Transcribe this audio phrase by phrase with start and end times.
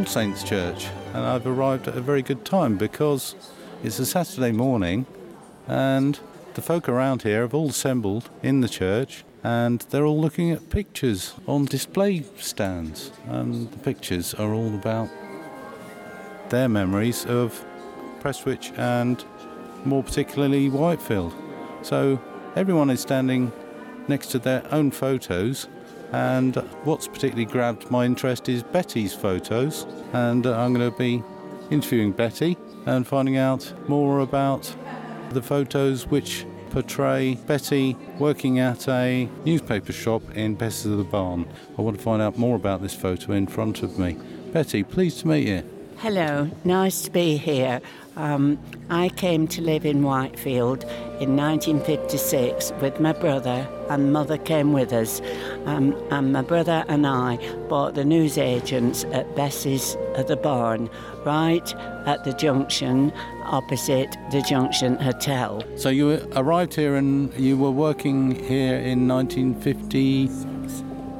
[0.00, 3.34] All Saints Church, and I've arrived at a very good time because
[3.84, 5.04] it's a Saturday morning
[5.68, 6.18] and
[6.54, 10.70] the folk around here have all assembled in the church and they're all looking at
[10.70, 13.12] pictures on display stands.
[13.26, 15.10] And the pictures are all about
[16.48, 17.62] their memories of
[18.20, 19.22] Prestwich and
[19.84, 21.34] more particularly Whitefield.
[21.82, 22.18] So
[22.56, 23.52] everyone is standing
[24.08, 25.68] next to their own photos.
[26.12, 29.86] And what's particularly grabbed my interest is Betty's photos.
[30.12, 31.22] And uh, I'm going to be
[31.70, 34.74] interviewing Betty and finding out more about
[35.30, 41.46] the photos which portray Betty working at a newspaper shop in Besses of the Barn.
[41.78, 44.16] I want to find out more about this photo in front of me.
[44.52, 45.62] Betty, pleased to meet you.
[45.98, 47.80] Hello, nice to be here.
[48.16, 48.58] Um,
[48.90, 50.84] I came to live in Whitefield
[51.20, 55.20] in 1956 with my brother, and mother came with us.
[55.64, 57.36] Um, and my brother and I
[57.68, 60.90] bought the newsagents at Besses at the barn,
[61.24, 61.74] right
[62.06, 63.12] at the junction
[63.44, 65.62] opposite the Junction Hotel.
[65.76, 70.28] So you arrived here and you were working here in 1950.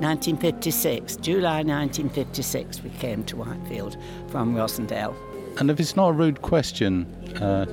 [0.00, 5.14] 1956, July 1956, we came to Whitefield from Rossendale.
[5.60, 7.04] And if it's not a rude question,
[7.36, 7.66] uh,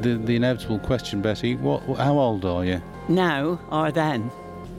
[0.00, 2.80] the, the inevitable question, Betty, what, how old are you?
[3.08, 4.30] Now or then?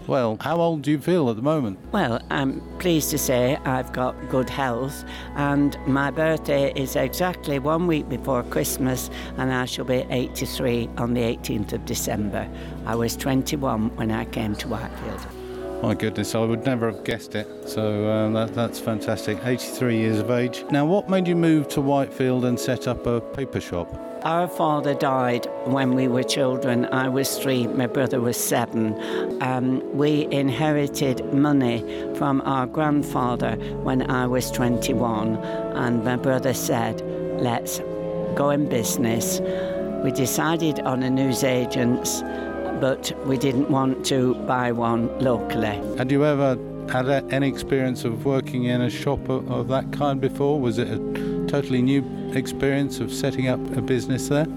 [0.07, 1.77] Well, how old do you feel at the moment?
[1.91, 5.03] Well, I'm pleased to say I've got good health,
[5.35, 11.13] and my birthday is exactly one week before Christmas, and I shall be 83 on
[11.13, 12.49] the 18th of December.
[12.85, 15.36] I was 21 when I came to Whitefield.
[15.81, 17.47] My goodness, I would never have guessed it.
[17.67, 19.37] So um, that, that's fantastic.
[19.43, 20.65] 83 years of age.
[20.71, 23.87] Now, what made you move to Whitefield and set up a paper shop?
[24.23, 26.87] Our father died when we were children.
[26.87, 28.97] I was three, my brother was seven.
[29.43, 31.79] Um, we inherited money
[32.15, 37.01] from our grandfather when I was 21, and my brother said,
[37.39, 37.79] Let's
[38.35, 39.39] go in business.
[40.03, 42.23] We decided on a newsagent's
[42.79, 45.81] but we didn't want to buy one locally.
[45.97, 46.57] Had you ever
[46.89, 50.59] had any experience of working in a shop of, of that kind before?
[50.59, 50.97] Was it a
[51.47, 54.47] totally new experience of setting up a business there?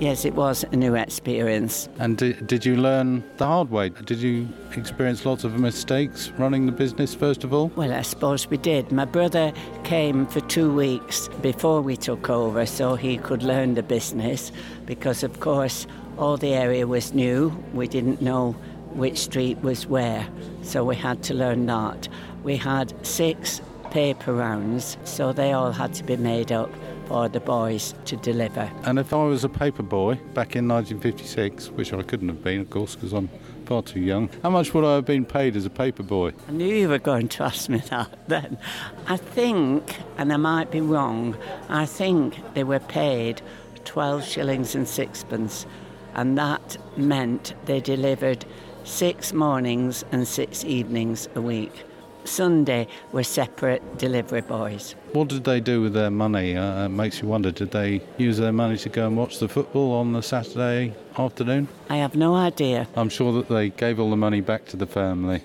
[0.00, 1.86] Yes, it was a new experience.
[1.98, 3.90] And did, did you learn the hard way?
[3.90, 7.70] Did you experience lots of mistakes running the business, first of all?
[7.76, 8.90] Well, I suppose we did.
[8.90, 9.52] My brother
[9.84, 14.52] came for two weeks before we took over so he could learn the business
[14.86, 15.86] because, of course,
[16.20, 17.48] all the area was new.
[17.72, 18.52] We didn't know
[18.92, 20.28] which street was where,
[20.62, 22.08] so we had to learn that.
[22.44, 26.70] We had six paper rounds, so they all had to be made up
[27.06, 28.70] for the boys to deliver.
[28.84, 32.60] And if I was a paper boy back in 1956, which I couldn't have been,
[32.60, 33.30] of course, because I'm
[33.64, 36.32] far too young, how much would I have been paid as a paper boy?
[36.48, 38.58] I knew you were going to ask me that then.
[39.06, 41.36] I think, and I might be wrong,
[41.70, 43.40] I think they were paid
[43.84, 45.66] 12 shillings and sixpence
[46.14, 48.44] and that meant they delivered
[48.84, 51.84] six mornings and six evenings a week.
[52.24, 54.94] Sunday were separate delivery boys.
[55.12, 56.56] What did they do with their money?
[56.56, 57.50] Uh, it makes you wonder.
[57.50, 61.68] Did they use their money to go and watch the football on the Saturday afternoon?
[61.88, 62.86] I have no idea.
[62.94, 65.42] I'm sure that they gave all the money back to the family.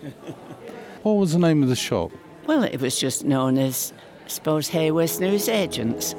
[1.04, 2.12] what was the name of the shop?
[2.46, 3.94] Well, it was just known as,
[4.26, 6.14] I suppose, Hayworth News Agents.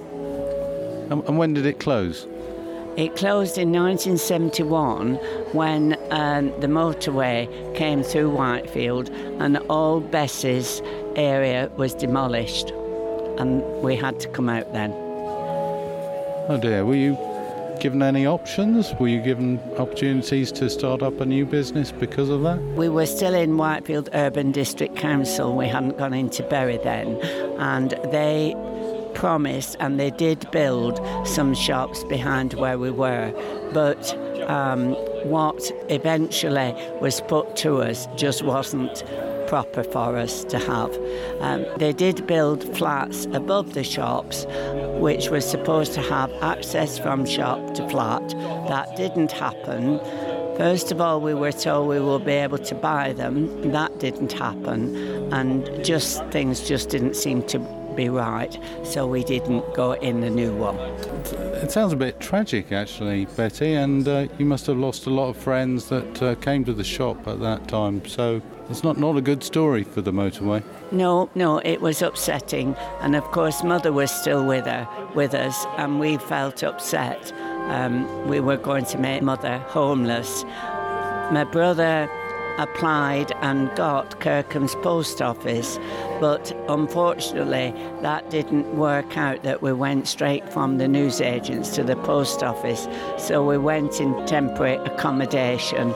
[1.11, 2.27] And, and when did it close?
[2.97, 5.17] It closed in 1971
[5.53, 7.47] when um, the motorway
[7.77, 10.81] came through Whitefield and all Besses
[11.15, 12.71] area was demolished,
[13.39, 14.93] and we had to come out then.
[16.49, 17.19] Oh dear, were you
[17.81, 18.95] given any options?
[18.99, 22.59] Were you given opportunities to start up a new business because of that?
[22.77, 25.55] We were still in Whitefield Urban District Council.
[25.55, 27.17] We hadn't gone into Bury then,
[27.59, 28.55] and they
[29.16, 33.33] promised, and they did build some shops behind where we were,
[33.72, 34.15] but
[34.48, 34.92] um,
[35.24, 39.03] what eventually was put to us just wasn't
[39.48, 40.92] proper for us to have.
[41.41, 44.45] Um, they did build flats above the shops,
[45.01, 48.28] which was supposed to have access from shop to flat.
[48.69, 49.98] That didn't happen.
[50.59, 53.72] First of all, we were told we will be able to buy them.
[53.72, 54.97] That didn't happen,
[55.33, 57.59] and just things just didn't seem to
[57.97, 60.77] be right, so we didn't go in the new one.
[60.77, 65.31] It sounds a bit tragic, actually, Betty, and uh, you must have lost a lot
[65.31, 68.07] of friends that uh, came to the shop at that time.
[68.07, 70.63] So it's not, not a good story for the motorway.
[70.93, 75.66] No, no, it was upsetting, and of course, mother was still with her, with us,
[75.78, 77.33] and we felt upset.
[77.69, 80.45] Um, we were going to make mother homeless.
[81.33, 82.09] My brother
[82.59, 85.79] applied and got Kirkham's post office,
[86.21, 91.97] but unfortunately that didn't work out that we went straight from the newsagents to the
[91.97, 92.89] post office.
[93.19, 95.91] So we went in temporary accommodation,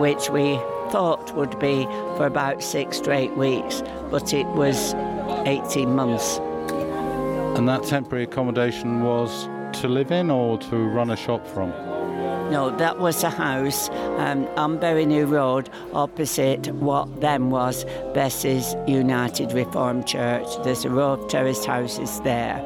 [0.00, 0.56] which we
[0.90, 1.84] thought would be
[2.16, 4.94] for about six to eight weeks, but it was
[5.46, 6.38] 18 months.
[7.58, 9.48] And that temporary accommodation was
[9.80, 11.97] to live in or to run a shop from?
[12.50, 17.84] No, that was a house um, on Bury New Road opposite what then was
[18.14, 20.46] Besses United Reformed Church.
[20.64, 22.56] There's a row of terraced houses there,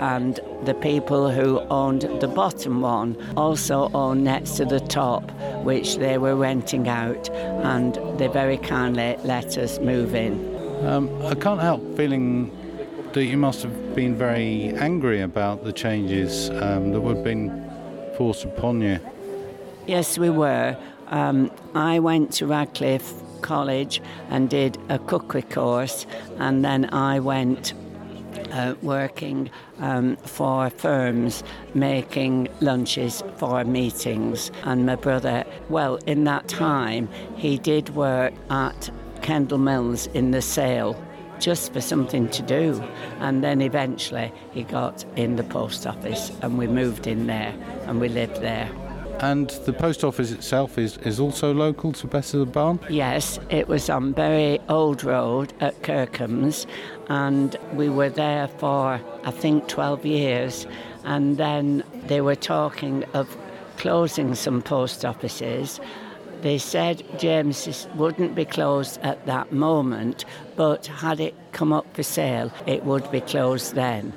[0.00, 5.28] and the people who owned the bottom one also owned next to the top,
[5.64, 10.86] which they were renting out, and they very kindly let us move in.
[10.86, 12.56] Um, I can't help feeling
[13.12, 17.50] that you must have been very angry about the changes um, that were being
[18.16, 19.00] forced upon you.
[19.86, 20.76] Yes, we were.
[21.08, 24.00] Um, I went to Radcliffe College
[24.30, 26.06] and did a cookery course,
[26.38, 27.74] and then I went
[28.52, 29.50] uh, working
[29.80, 31.42] um, for firms
[31.74, 34.52] making lunches for meetings.
[34.62, 38.90] And my brother, well, in that time, he did work at
[39.20, 40.96] Kendal Milne in the sale
[41.40, 42.80] just for something to do.
[43.18, 47.52] And then eventually he got in the post office and we moved in there
[47.86, 48.70] and we lived there.
[49.20, 52.80] And the post office itself is, is also local to Besses of the Barn?
[52.88, 56.66] Yes, it was on Bury Old Road at Kirkham's,
[57.08, 60.66] and we were there for, I think, 12 years.
[61.04, 63.36] And then they were talking of
[63.76, 65.80] closing some post offices.
[66.42, 70.24] They said James's wouldn't be closed at that moment,
[70.56, 74.12] but had it come up for sale, it would be closed then.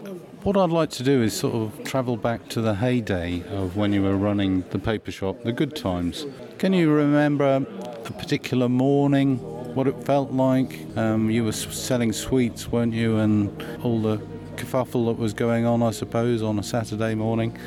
[0.45, 3.91] What I'd like to do is sort of travel back to the heyday of when
[3.91, 6.27] you were running the paper shop, the good times.
[6.59, 9.37] Can you remember a particular morning,
[9.73, 10.85] what it felt like?
[10.97, 13.17] Um, you were selling sweets, weren't you?
[13.17, 14.17] And all the
[14.55, 17.57] kerfuffle that was going on, I suppose, on a Saturday morning.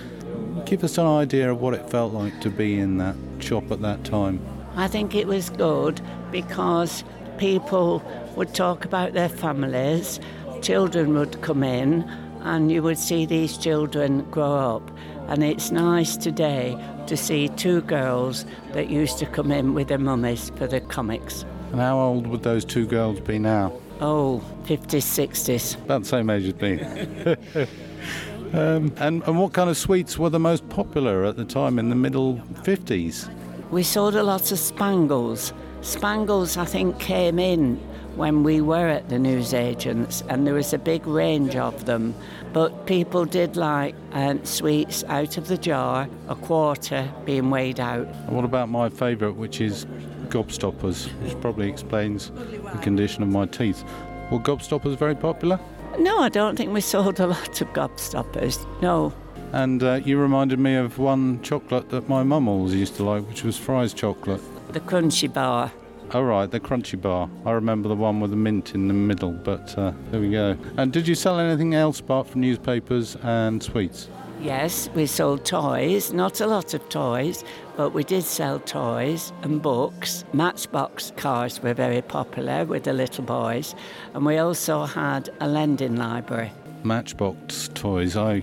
[0.65, 3.81] Give us an idea of what it felt like to be in that shop at
[3.81, 4.41] that time.
[4.77, 6.01] I think it was good
[6.31, 7.03] because
[7.39, 8.05] people
[8.37, 10.21] would talk about their families,
[10.63, 12.09] children would come in,
[12.43, 14.91] and you would see these children grow up.
[15.29, 19.99] And it's nice today to see two girls that used to come in with their
[19.99, 21.45] mummies for the comics.
[21.73, 23.73] And how old would those two girls be now?
[24.01, 25.75] Oh, 50s, 60s.
[25.85, 26.81] About the same age as me.
[28.59, 31.91] um, and, and what kind of sweets were the most popular at the time in
[31.91, 33.29] the middle 50s?
[33.71, 35.53] We sold a lot of spangles.
[35.83, 37.79] Spangles, I think, came in
[38.19, 42.15] when we were at the newsagents, and there was a big range of them.
[42.53, 48.09] But people did like um, sweets out of the jar, a quarter being weighed out.
[48.27, 49.87] And what about my favourite, which is
[50.29, 53.85] gobstoppers, which probably explains the condition of my teeth.
[54.31, 55.59] Were gobstoppers very popular?
[55.99, 58.67] No, I don't think we sold a lot of gobstoppers.
[58.83, 59.13] No.
[59.53, 63.27] And uh, you reminded me of one chocolate that my mum always used to like,
[63.27, 64.43] which was Fry's chocolate.
[64.73, 65.73] The crunchy bar.
[66.15, 67.29] Oh, right, the crunchy bar.
[67.45, 70.57] I remember the one with the mint in the middle, but uh, there we go.
[70.79, 74.09] And did you sell anything else apart from newspapers and sweets?
[74.41, 77.45] Yes, we sold toys, not a lot of toys,
[77.77, 80.25] but we did sell toys and books.
[80.33, 83.75] Matchbox cars were very popular with the little boys,
[84.15, 86.53] and we also had a lending library.
[86.85, 88.43] Matchbox toys, I,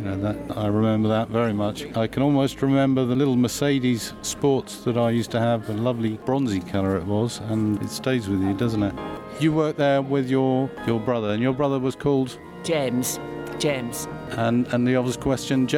[0.00, 1.84] you know, that I remember that very much.
[1.94, 6.16] I can almost remember the little Mercedes Sports that I used to have, a lovely
[6.24, 8.94] bronzy colour it was, and it stays with you, doesn't it?
[9.40, 13.20] You worked there with your your brother, and your brother was called James.
[13.58, 14.08] James.
[14.36, 15.68] And and the obvious question: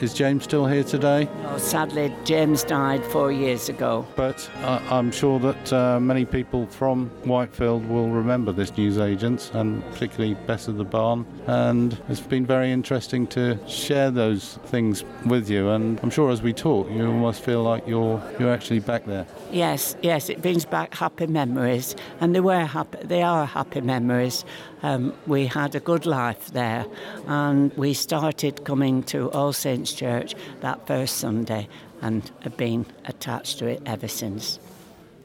[0.00, 1.28] Is James still here today?
[1.46, 4.06] Oh, sadly, James died four years ago.
[4.16, 10.34] But I'm sure that uh, many people from Whitefield will remember this newsagent and particularly
[10.46, 11.26] Besses of the Barn.
[11.46, 15.70] And it's been very interesting to share those things with you.
[15.70, 19.26] And I'm sure as we talk, you almost feel like you're you're actually back there.
[19.52, 22.98] Yes, yes, it brings back happy memories, and they were happy.
[23.04, 24.44] They are happy memories.
[24.82, 26.86] Um, we had a good life there,
[27.26, 31.68] and we started coming to All Saints Church that first Sunday
[32.00, 34.58] and have been attached to it ever since.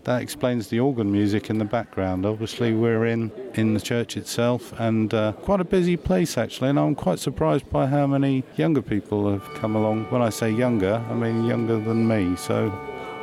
[0.04, 2.26] That explains the organ music in the background.
[2.26, 6.70] Obviously, we're in, in the church itself and uh, quite a busy place actually.
[6.70, 10.06] And I'm quite surprised by how many younger people have come along.
[10.12, 12.74] When I say younger, I mean younger than me, so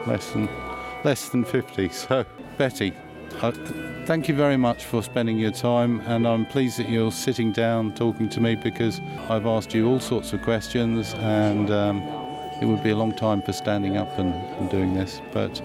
[0.06, 0.48] less than
[1.04, 1.88] less than 50.
[1.92, 2.24] So,
[2.56, 2.94] Betty,
[4.06, 7.92] thank you very much for spending your time, and I'm pleased that you're sitting down
[7.94, 12.02] talking to me because I've asked you all sorts of questions, and um,
[12.60, 15.20] it would be a long time for standing up and, and doing this.
[15.32, 15.62] But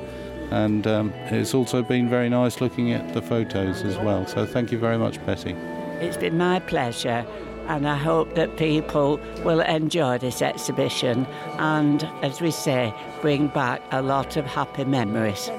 [0.51, 4.27] And um, it's also been very nice looking at the photos as well.
[4.27, 5.55] So thank you very much, Betty.
[6.00, 7.25] It's been my pleasure,
[7.67, 11.25] and I hope that people will enjoy this exhibition
[11.57, 15.50] and, as we say, bring back a lot of happy memories.